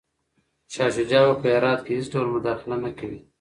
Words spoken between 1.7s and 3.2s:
کي هیڅ ډول مداخله نه کوي.